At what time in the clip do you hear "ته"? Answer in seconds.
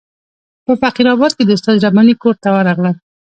2.43-2.47